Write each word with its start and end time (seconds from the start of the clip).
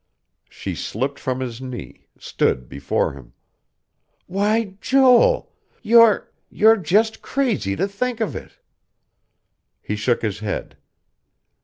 She 0.49 0.73
slipped 0.73 1.19
from 1.19 1.41
his 1.41 1.61
knee, 1.61 2.07
stood 2.17 2.67
before 2.67 3.13
him. 3.13 3.33
"Why, 4.25 4.73
Joel! 4.81 5.53
You're 5.83 6.31
you're 6.49 6.77
just 6.77 7.21
crazy 7.21 7.75
to 7.75 7.87
think 7.87 8.19
of 8.19 8.35
it." 8.35 8.57
He 9.79 9.95
shook 9.95 10.23
his 10.23 10.39
head. 10.39 10.75